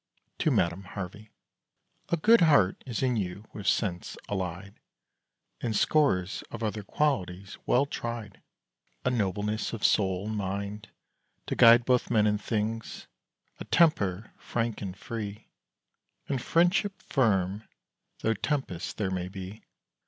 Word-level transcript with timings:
TO 0.39 0.49
MADAME 0.49 0.81
HARVEY. 0.83 1.29
A 2.09 2.17
good 2.17 2.41
heart 2.41 2.83
is 2.87 3.03
in 3.03 3.17
you 3.17 3.45
with 3.53 3.67
sense 3.67 4.17
allied, 4.27 4.79
And 5.61 5.75
scores 5.75 6.41
of 6.49 6.63
other 6.63 6.81
qualities, 6.81 7.59
well 7.67 7.85
tried; 7.85 8.41
A 9.05 9.11
nobleness 9.11 9.73
of 9.73 9.85
soul 9.85 10.25
and 10.25 10.35
mind, 10.35 10.89
to 11.45 11.55
guide 11.55 11.85
Both 11.85 12.09
men 12.09 12.25
and 12.25 12.41
things; 12.41 13.05
a 13.59 13.63
temper 13.63 14.33
frank 14.39 14.81
and 14.81 14.97
free. 14.97 15.49
In 16.27 16.39
friendship 16.39 16.99
firm, 17.03 17.61
though 18.21 18.33
tempests 18.33 18.93
there 18.93 19.11
may 19.11 19.27
be. 19.27 19.61